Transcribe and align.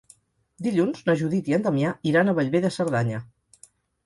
Dilluns 0.67 1.03
na 1.09 1.15
Judit 1.19 1.51
i 1.51 1.57
en 1.59 1.67
Damià 1.67 1.93
iran 2.13 2.33
a 2.33 2.35
Bellver 2.41 2.63
de 2.65 2.73
Cerdanya. 2.79 3.23